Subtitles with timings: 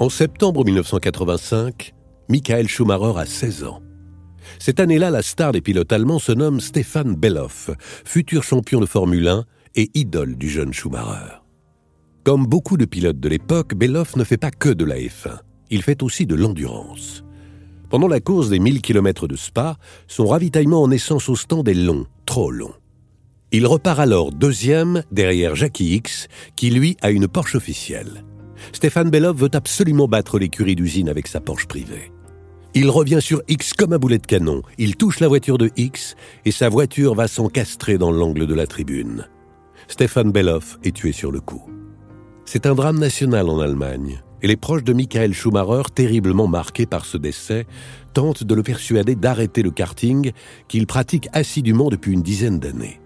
[0.00, 1.92] En septembre 1985,
[2.30, 3.82] Michael Schumacher a 16 ans.
[4.58, 7.68] Cette année-là, la star des pilotes allemands se nomme Stefan Belloff,
[8.06, 9.44] futur champion de Formule 1
[9.74, 11.42] et idole du jeune Schumacher.
[12.24, 15.82] Comme beaucoup de pilotes de l'époque, Belloff ne fait pas que de la F1, il
[15.82, 17.22] fait aussi de l'endurance.
[17.90, 19.76] Pendant la course des 1000 km de Spa,
[20.06, 22.72] son ravitaillement en essence au stand est long, trop long.
[23.52, 28.24] Il repart alors deuxième derrière Jackie X, qui lui a une Porsche officielle.
[28.72, 32.12] Stéphane Belloff veut absolument battre l'écurie d'usine avec sa Porsche privée.
[32.74, 36.14] Il revient sur X comme un boulet de canon, il touche la voiture de X
[36.44, 39.26] et sa voiture va s'encastrer dans l'angle de la tribune.
[39.88, 41.68] Stéphane Belloff est tué sur le coup.
[42.44, 47.04] C'est un drame national en Allemagne, et les proches de Michael Schumacher, terriblement marqués par
[47.04, 47.66] ce décès,
[48.14, 50.30] tentent de le persuader d'arrêter le karting
[50.68, 53.00] qu'il pratique assidûment depuis une dizaine d'années.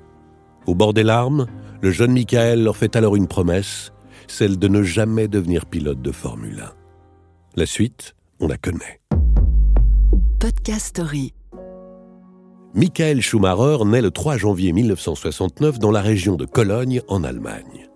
[0.67, 1.47] Au bord des larmes,
[1.81, 3.94] le jeune Michael leur fait alors une promesse,
[4.29, 6.73] celle de ne jamais devenir pilote de Formule 1.
[7.57, 9.01] La suite, on la connaît.
[10.41, 11.33] Podcast Story.
[12.75, 17.89] Michael Schumacher naît le 3 janvier 1969 dans la région de Cologne, en Allemagne.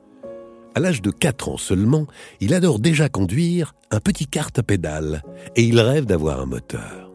[0.77, 2.07] À l'âge de 4 ans seulement,
[2.41, 5.23] il adore déjà conduire un petit kart à pédales
[5.57, 7.11] et il rêve d'avoir un moteur.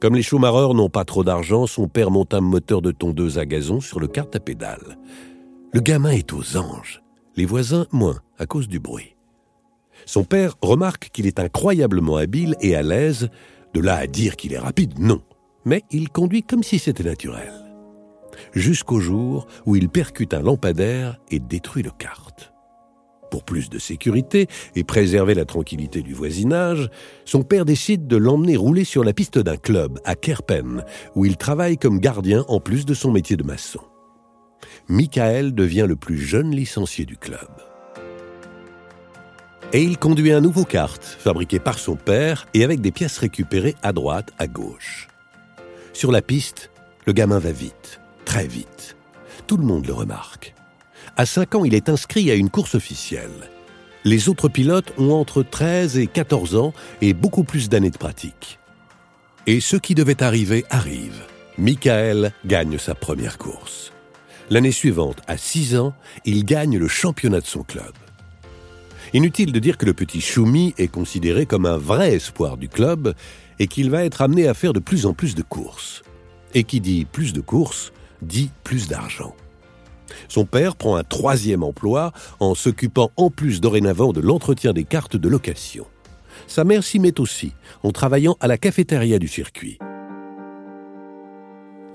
[0.00, 3.46] Comme les Schumacher n'ont pas trop d'argent, son père monte un moteur de tondeuse à
[3.46, 4.98] gazon sur le kart à pédales.
[5.72, 7.02] Le gamin est aux anges,
[7.36, 9.14] les voisins moins, à cause du bruit.
[10.06, 13.28] Son père remarque qu'il est incroyablement habile et à l'aise,
[13.72, 15.22] de là à dire qu'il est rapide, non,
[15.64, 17.52] mais il conduit comme si c'était naturel.
[18.52, 22.52] Jusqu'au jour où il percute un lampadaire et détruit le kart.
[23.30, 26.88] Pour plus de sécurité et préserver la tranquillité du voisinage,
[27.24, 30.84] son père décide de l'emmener rouler sur la piste d'un club à Kerpen,
[31.16, 33.80] où il travaille comme gardien en plus de son métier de maçon.
[34.88, 37.73] Michael devient le plus jeune licencié du club.
[39.74, 43.74] Et il conduit un nouveau kart, fabriqué par son père et avec des pièces récupérées
[43.82, 45.08] à droite, à gauche.
[45.92, 46.70] Sur la piste,
[47.06, 48.96] le gamin va vite, très vite.
[49.48, 50.54] Tout le monde le remarque.
[51.16, 53.50] À 5 ans, il est inscrit à une course officielle.
[54.04, 58.60] Les autres pilotes ont entre 13 et 14 ans et beaucoup plus d'années de pratique.
[59.48, 61.24] Et ce qui devait arriver arrive.
[61.58, 63.92] Michael gagne sa première course.
[64.50, 65.94] L'année suivante, à 6 ans,
[66.24, 67.92] il gagne le championnat de son club.
[69.14, 73.14] Inutile de dire que le petit Choumi est considéré comme un vrai espoir du club
[73.60, 76.02] et qu'il va être amené à faire de plus en plus de courses.
[76.52, 77.92] Et qui dit plus de courses,
[78.22, 79.36] dit plus d'argent.
[80.26, 85.16] Son père prend un troisième emploi en s'occupant en plus dorénavant de l'entretien des cartes
[85.16, 85.86] de location.
[86.48, 87.52] Sa mère s'y met aussi,
[87.84, 89.78] en travaillant à la cafétéria du circuit.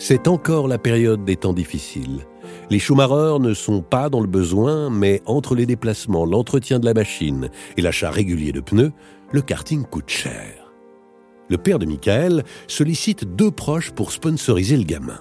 [0.02, 2.26] C'est encore la période des temps difficiles.
[2.70, 6.94] Les Schumacher ne sont pas dans le besoin, mais entre les déplacements, l'entretien de la
[6.94, 8.94] machine et l'achat régulier de pneus,
[9.34, 10.72] le karting coûte cher.
[11.50, 15.20] Le père de Michael sollicite deux proches pour sponsoriser le gamin.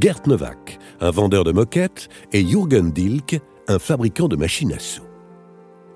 [0.00, 5.02] Gert Novak, un vendeur de moquettes, et Jürgen Dilk, un fabricant de machines à sous.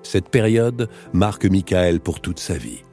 [0.03, 2.83] Cette période marque Michael pour toute sa vie.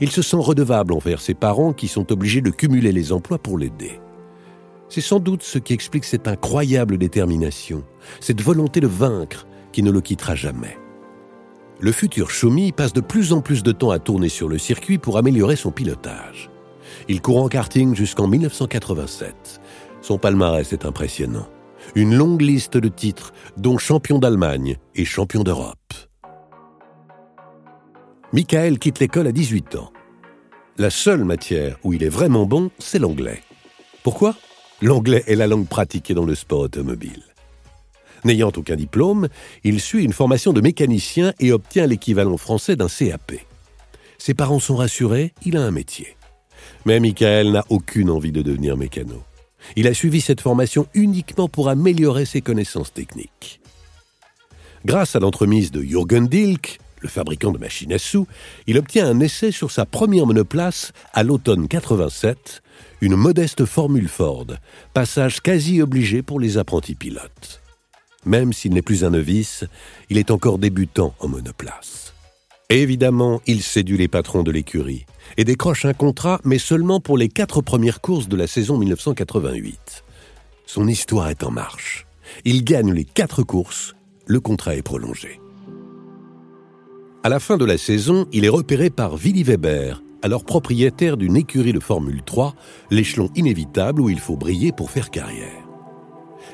[0.00, 3.58] Il se sent redevable envers ses parents qui sont obligés de cumuler les emplois pour
[3.58, 4.00] l'aider.
[4.88, 7.84] C'est sans doute ce qui explique cette incroyable détermination,
[8.20, 10.76] cette volonté de vaincre qui ne le quittera jamais.
[11.80, 14.98] Le futur Choumi passe de plus en plus de temps à tourner sur le circuit
[14.98, 16.50] pour améliorer son pilotage.
[17.08, 19.60] Il court en karting jusqu'en 1987
[20.02, 21.46] son palmarès est impressionnant.
[21.94, 25.78] Une longue liste de titres, dont champion d'Allemagne et champion d'Europe.
[28.34, 29.92] Michael quitte l'école à 18 ans.
[30.78, 33.42] La seule matière où il est vraiment bon, c'est l'anglais.
[34.02, 34.34] Pourquoi?
[34.80, 37.22] L'anglais est la langue pratiquée dans le sport automobile.
[38.24, 39.28] N'ayant aucun diplôme,
[39.64, 43.32] il suit une formation de mécanicien et obtient l'équivalent français d'un CAP.
[44.16, 46.16] Ses parents sont rassurés, il a un métier.
[46.86, 49.22] Mais Michael n'a aucune envie de devenir mécano.
[49.76, 53.60] Il a suivi cette formation uniquement pour améliorer ses connaissances techniques.
[54.86, 58.26] Grâce à l'entremise de Jürgen Dilk, le fabricant de machines à sous,
[58.66, 62.62] il obtient un essai sur sa première monoplace à l'automne 87,
[63.00, 64.46] une modeste Formule Ford,
[64.94, 67.60] passage quasi obligé pour les apprentis pilotes.
[68.24, 69.64] Même s'il n'est plus un novice,
[70.08, 72.14] il est encore débutant en monoplace.
[72.70, 75.04] Évidemment, il séduit les patrons de l'écurie
[75.36, 80.04] et décroche un contrat, mais seulement pour les quatre premières courses de la saison 1988.
[80.66, 82.06] Son histoire est en marche.
[82.44, 83.94] Il gagne les quatre courses,
[84.26, 85.41] le contrat est prolongé.
[87.24, 91.36] À la fin de la saison, il est repéré par Willy Weber, alors propriétaire d'une
[91.36, 92.56] écurie de Formule 3,
[92.90, 95.68] l'échelon inévitable où il faut briller pour faire carrière.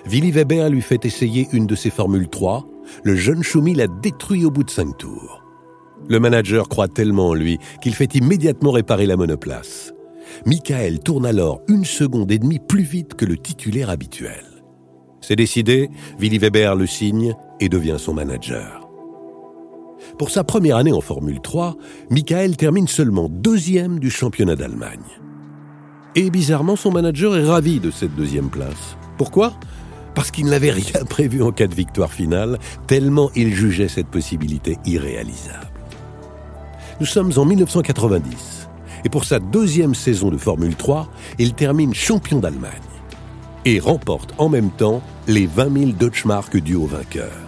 [0.05, 2.69] Willy Weber lui fait essayer une de ses Formules 3,
[3.03, 5.43] le jeune Schumi l'a détruit au bout de cinq tours.
[6.07, 9.95] Le manager croit tellement en lui qu'il fait immédiatement réparer la monoplace.
[10.45, 14.45] Michael tourne alors une seconde et demie plus vite que le titulaire habituel.
[15.23, 15.89] C'est décidé,
[16.19, 18.78] Willy Weber le signe et devient son manager.
[20.19, 21.77] Pour sa première année en Formule 3,
[22.11, 24.99] Michael termine seulement deuxième du championnat d'Allemagne.
[26.15, 28.97] Et bizarrement, son manager est ravi de cette deuxième place.
[29.17, 29.53] Pourquoi?
[30.15, 34.79] Parce qu'il n'avait rien prévu en cas de victoire finale, tellement il jugeait cette possibilité
[34.85, 35.71] irréalisable.
[37.01, 38.69] Nous sommes en 1990,
[39.05, 41.09] et pour sa deuxième saison de Formule 3,
[41.39, 42.73] il termine champion d'Allemagne
[43.65, 47.48] et remporte en même temps les 20 000 Deutschmark dus au vainqueur.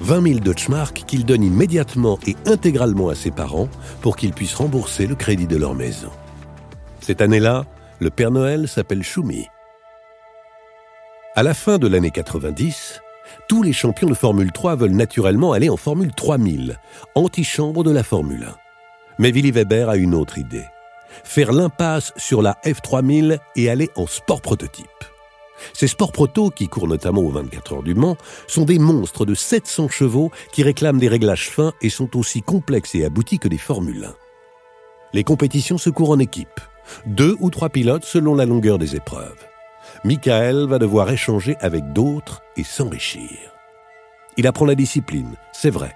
[0.00, 3.68] 20 000 Deutschmark qu'il donne immédiatement et intégralement à ses parents
[4.00, 6.10] pour qu'ils puissent rembourser le crédit de leur maison.
[7.00, 7.64] Cette année-là,
[8.00, 9.46] le Père Noël s'appelle Schumi.
[11.34, 13.00] À la fin de l'année 90,
[13.48, 16.78] tous les champions de Formule 3 veulent naturellement aller en Formule 3000,
[17.14, 18.54] antichambre de la Formule 1.
[19.18, 20.64] Mais Willy Weber a une autre idée.
[21.24, 24.86] Faire l'impasse sur la F3000 et aller en sport prototype.
[25.72, 28.16] Ces sports proto, qui courent notamment aux 24 heures du Mans,
[28.46, 32.94] sont des monstres de 700 chevaux qui réclament des réglages fins et sont aussi complexes
[32.94, 34.14] et aboutis que des Formule 1.
[35.14, 36.60] Les compétitions se courent en équipe,
[37.06, 39.46] deux ou trois pilotes selon la longueur des épreuves.
[40.04, 43.38] Michael va devoir échanger avec d'autres et s'enrichir.
[44.36, 45.94] Il apprend la discipline, c'est vrai,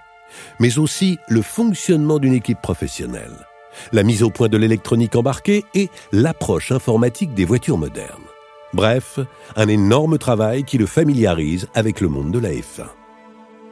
[0.59, 3.47] mais aussi le fonctionnement d'une équipe professionnelle,
[3.91, 8.32] la mise au point de l'électronique embarquée et l'approche informatique des voitures modernes.
[8.73, 9.19] Bref,
[9.55, 12.87] un énorme travail qui le familiarise avec le monde de la F1.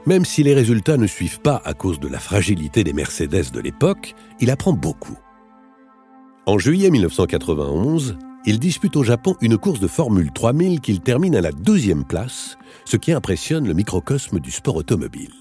[0.06, 3.60] Même si les résultats ne suivent pas à cause de la fragilité des Mercedes de
[3.60, 5.18] l'époque, il apprend beaucoup.
[6.46, 11.42] En juillet 1991, il dispute au Japon une course de Formule 3000 qu'il termine à
[11.42, 15.34] la deuxième place, ce qui impressionne le microcosme du sport automobile.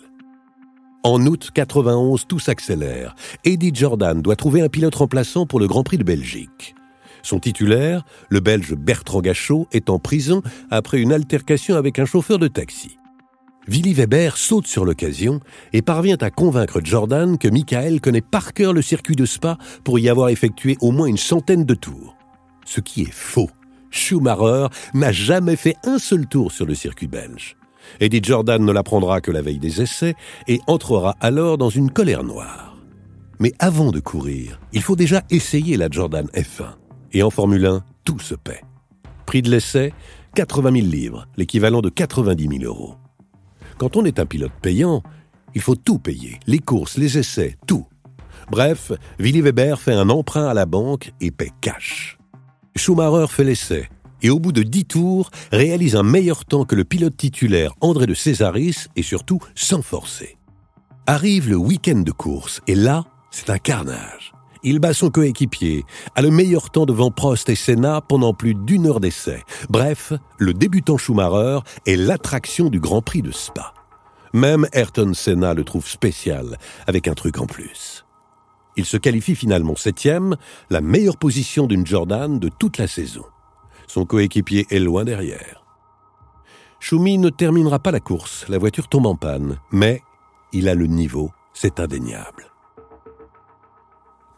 [1.02, 3.14] En août 91, tout s'accélère.
[3.44, 6.74] Eddie Jordan doit trouver un pilote remplaçant pour le Grand Prix de Belgique.
[7.22, 12.38] Son titulaire, le Belge Bertrand Gachot, est en prison après une altercation avec un chauffeur
[12.38, 12.96] de taxi.
[13.69, 15.40] Willy Weber saute sur l'occasion
[15.72, 19.99] et parvient à convaincre Jordan que Michael connaît par cœur le circuit de Spa pour
[19.99, 22.17] y avoir effectué au moins une centaine de tours.
[22.64, 23.50] Ce qui est faux.
[23.90, 27.56] Schumacher n'a jamais fait un seul tour sur le circuit belge.
[28.00, 30.14] Eddie Jordan ne l'apprendra que la veille des essais
[30.49, 32.76] et entrera alors dans une colère noire.
[33.40, 36.79] Mais avant de courir, il faut déjà essayer la Jordan F1.
[37.12, 38.62] Et en Formule 1, tout se paie.
[39.26, 39.92] Prix de l'essai,
[40.34, 42.94] 80 000 livres, l'équivalent de 90 000 euros.
[43.78, 45.02] Quand on est un pilote payant,
[45.54, 47.86] il faut tout payer, les courses, les essais, tout.
[48.50, 52.18] Bref, Willy Weber fait un emprunt à la banque et paie cash.
[52.76, 53.88] Schumacher fait l'essai
[54.22, 58.06] et au bout de 10 tours réalise un meilleur temps que le pilote titulaire André
[58.06, 60.36] de Césaris et surtout sans forcer.
[61.06, 64.32] Arrive le week-end de course et là, c'est un carnage.
[64.62, 68.86] Il bat son coéquipier, a le meilleur temps devant Prost et Senna pendant plus d'une
[68.86, 69.42] heure d'essai.
[69.70, 73.72] Bref, le débutant Schumacher est l'attraction du Grand Prix de Spa.
[74.34, 78.04] Même Ayrton Senna le trouve spécial, avec un truc en plus.
[78.76, 80.36] Il se qualifie finalement septième,
[80.68, 83.24] la meilleure position d'une Jordan de toute la saison.
[83.86, 85.64] Son coéquipier est loin derrière.
[86.78, 90.02] Schumi ne terminera pas la course, la voiture tombe en panne, mais
[90.52, 92.50] il a le niveau, c'est indéniable.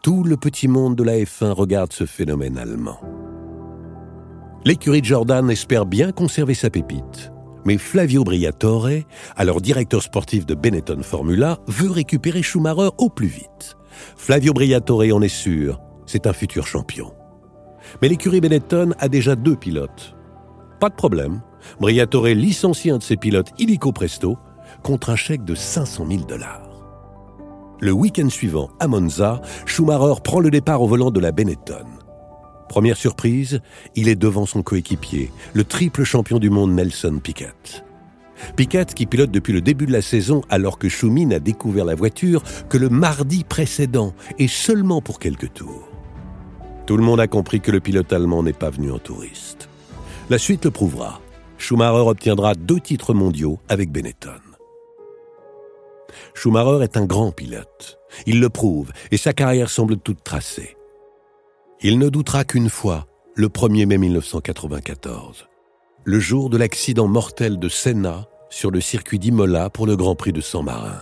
[0.03, 2.99] Tout le petit monde de la F1 regarde ce phénomène allemand.
[4.65, 7.31] L'écurie Jordan espère bien conserver sa pépite,
[7.63, 8.89] mais Flavio Briatore,
[9.37, 13.77] alors directeur sportif de Benetton Formula, veut récupérer Schumacher au plus vite.
[14.17, 17.13] Flavio Briatore en est sûr, c'est un futur champion.
[18.01, 20.17] Mais l'écurie Benetton a déjà deux pilotes.
[20.81, 21.41] Pas de problème,
[21.79, 24.37] Briatore licencie un de ses pilotes illico presto
[24.83, 26.72] contre un chèque de 500 000 dollars.
[27.83, 31.83] Le week-end suivant, à Monza, Schumacher prend le départ au volant de la Benetton.
[32.69, 33.59] Première surprise,
[33.97, 37.51] il est devant son coéquipier, le triple champion du monde Nelson Piquet.
[38.55, 41.93] Piquet qui pilote depuis le début de la saison alors que Schumi n'a découvert la
[41.93, 45.89] voiture que le mardi précédent et seulement pour quelques tours.
[46.85, 49.67] Tout le monde a compris que le pilote allemand n'est pas venu en touriste.
[50.29, 51.19] La suite le prouvera.
[51.57, 54.52] Schumacher obtiendra deux titres mondiaux avec Benetton.
[56.33, 57.99] Schumacher est un grand pilote.
[58.25, 60.75] Il le prouve, et sa carrière semble toute tracée.
[61.81, 65.47] Il ne doutera qu'une fois, le 1er mai 1994,
[66.05, 70.33] le jour de l'accident mortel de Senna sur le circuit d'Imola pour le Grand Prix
[70.33, 71.01] de San Marin.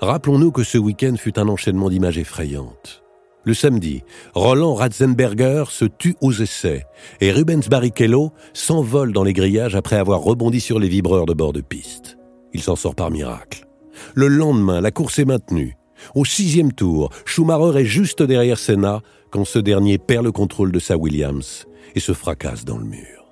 [0.00, 3.02] Rappelons-nous que ce week-end fut un enchaînement d'images effrayantes.
[3.44, 4.02] Le samedi,
[4.34, 6.84] Roland Ratzenberger se tue aux essais
[7.20, 11.52] et Rubens Barrichello s'envole dans les grillages après avoir rebondi sur les vibreurs de bord
[11.52, 12.18] de piste.
[12.52, 13.67] Il s'en sort par miracle.
[14.14, 15.76] Le lendemain, la course est maintenue.
[16.14, 19.00] Au sixième tour, Schumacher est juste derrière Senna
[19.30, 23.26] quand ce dernier perd le contrôle de sa Williams et se fracasse dans le mur.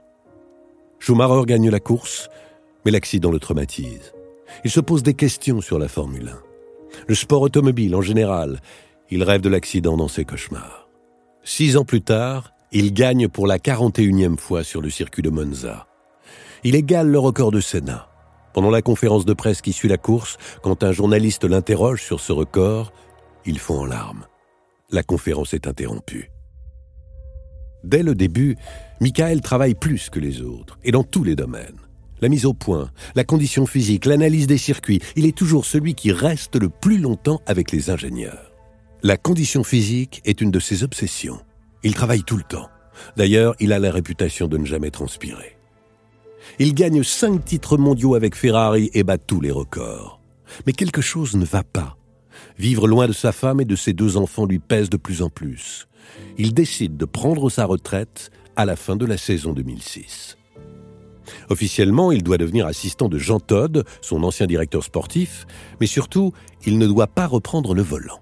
[0.99, 2.29] Schumacher gagne la course,
[2.85, 4.13] mais l'accident le traumatise.
[4.65, 6.39] Il se pose des questions sur la Formule 1.
[7.09, 8.61] Le sport automobile en général,
[9.11, 10.89] il rêve de l'accident dans ses cauchemars.
[11.45, 15.87] Six ans plus tard, il gagne pour la 41e fois sur le circuit de Monza.
[16.65, 18.09] Il égale le record de Senna.
[18.57, 22.33] Pendant la conférence de presse qui suit la course, quand un journaliste l'interroge sur ce
[22.33, 22.91] record,
[23.45, 24.25] il fond en larmes.
[24.91, 26.31] La conférence est interrompue.
[27.85, 28.57] Dès le début,
[29.03, 31.77] Michael travaille plus que les autres, et dans tous les domaines.
[32.23, 36.11] La mise au point, la condition physique, l'analyse des circuits, il est toujours celui qui
[36.11, 38.55] reste le plus longtemps avec les ingénieurs.
[39.03, 41.43] La condition physique est une de ses obsessions.
[41.83, 42.71] Il travaille tout le temps.
[43.19, 45.56] D'ailleurs, il a la réputation de ne jamais transpirer.
[46.59, 50.21] Il gagne cinq titres mondiaux avec Ferrari et bat tous les records.
[50.67, 51.97] Mais quelque chose ne va pas.
[52.59, 55.29] Vivre loin de sa femme et de ses deux enfants lui pèse de plus en
[55.29, 55.89] plus.
[56.39, 60.37] Il décide de prendre sa retraite à la fin de la saison 2006.
[61.51, 65.47] Officiellement, il doit devenir assistant de Jean Todd, son ancien directeur sportif,
[65.81, 66.33] mais surtout,
[66.65, 68.21] il ne doit pas reprendre le volant.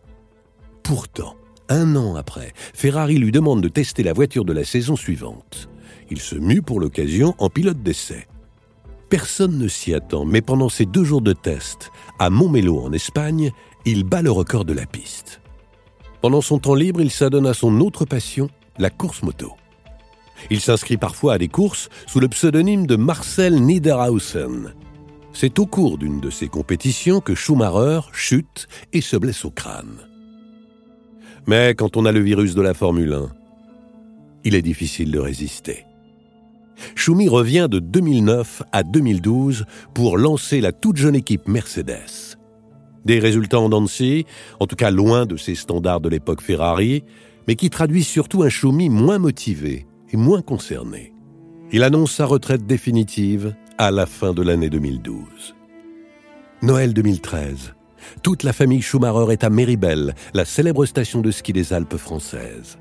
[0.82, 1.36] Pourtant,
[1.68, 5.68] un an après, Ferrari lui demande de tester la voiture de la saison suivante.
[6.10, 8.26] Il se mue pour l'occasion en pilote d'essai.
[9.08, 13.52] Personne ne s'y attend, mais pendant ces deux jours de test, à Montmelo en Espagne,
[13.84, 15.40] il bat le record de la piste.
[16.20, 19.52] Pendant son temps libre, il s'adonne à son autre passion, la course moto.
[20.50, 24.74] Il s'inscrit parfois à des courses sous le pseudonyme de Marcel Niederhausen.
[25.32, 29.98] C'est au cours d'une de ces compétitions que Schumacher chute et se blesse au crâne.
[31.46, 33.28] Mais quand on a le virus de la Formule 1,
[34.44, 35.84] il est difficile de résister.
[36.94, 39.64] Schumi revient de 2009 à 2012
[39.94, 42.36] pour lancer la toute jeune équipe Mercedes.
[43.04, 44.24] Des résultats en Nancy,
[44.60, 47.04] en tout cas loin de ses standards de l'époque Ferrari,
[47.46, 51.12] mais qui traduisent surtout un Schumi moins motivé et moins concerné.
[51.72, 55.54] Il annonce sa retraite définitive à la fin de l'année 2012.
[56.62, 57.74] Noël 2013.
[58.22, 62.78] Toute la famille Schumacher est à Méribel, la célèbre station de ski des Alpes françaises.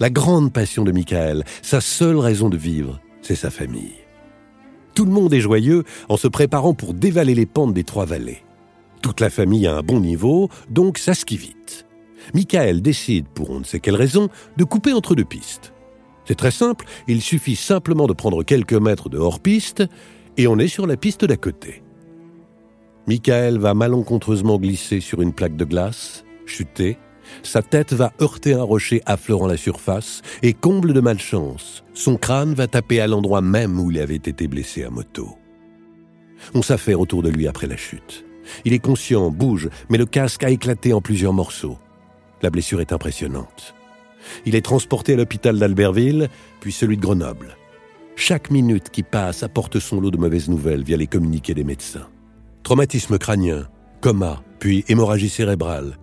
[0.00, 3.94] La grande passion de Michael, sa seule raison de vivre, c'est sa famille.
[4.94, 8.42] Tout le monde est joyeux en se préparant pour dévaler les pentes des trois vallées.
[9.02, 11.86] Toute la famille a un bon niveau, donc ça skie vite.
[12.34, 15.72] Michael décide, pour on ne sait quelle raison, de couper entre deux pistes.
[16.24, 19.84] C'est très simple, il suffit simplement de prendre quelques mètres de hors-piste
[20.36, 21.82] et on est sur la piste d'à côté.
[23.06, 26.98] Michael va malencontreusement glisser sur une plaque de glace, chuter,
[27.42, 32.54] sa tête va heurter un rocher affleurant la surface et comble de malchance, son crâne
[32.54, 35.36] va taper à l'endroit même où il avait été blessé à moto.
[36.54, 38.24] On s'affaire autour de lui après la chute.
[38.64, 41.78] Il est conscient, bouge, mais le casque a éclaté en plusieurs morceaux.
[42.42, 43.74] La blessure est impressionnante.
[44.44, 46.28] Il est transporté à l'hôpital d'Albertville,
[46.60, 47.56] puis celui de Grenoble.
[48.16, 52.08] Chaque minute qui passe apporte son lot de mauvaises nouvelles via les communiqués des médecins.
[52.62, 53.68] Traumatisme crânien,
[54.00, 55.98] coma, puis hémorragie cérébrale.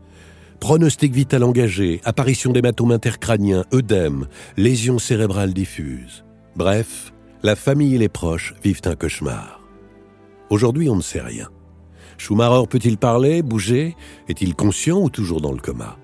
[0.59, 6.23] Pronostic vital engagé, apparition d'hématomes intercrâniens, œdème, lésions cérébrales diffuses.
[6.55, 9.61] Bref, la famille et les proches vivent un cauchemar.
[10.49, 11.49] Aujourd'hui, on ne sait rien.
[12.17, 13.95] Schumacher peut-il parler, bouger?
[14.29, 15.97] Est-il conscient ou toujours dans le coma?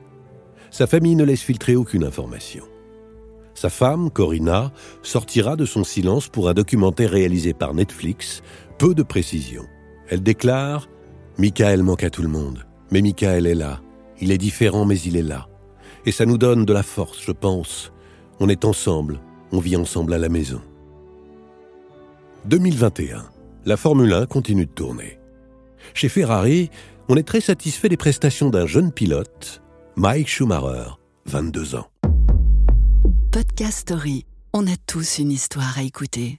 [0.71, 2.65] Sa famille ne laisse filtrer aucune information.
[3.53, 4.71] Sa femme, Corinna,
[5.03, 8.41] sortira de son silence pour un documentaire réalisé par Netflix,
[8.77, 9.63] peu de précision.
[10.09, 10.87] Elle déclare
[11.37, 13.81] Michael manque à tout le monde, mais Michael est là.
[14.21, 15.47] Il est différent, mais il est là.
[16.05, 17.91] Et ça nous donne de la force, je pense.
[18.39, 19.19] On est ensemble,
[19.51, 20.61] on vit ensemble à la maison.
[22.45, 23.25] 2021.
[23.65, 25.19] La Formule 1 continue de tourner.
[25.93, 26.69] Chez Ferrari,
[27.09, 29.61] on est très satisfait des prestations d'un jeune pilote,
[29.95, 30.91] Mike Schumacher,
[31.25, 31.87] 22 ans.
[33.31, 34.25] Podcast Story.
[34.53, 36.38] On a tous une histoire à écouter.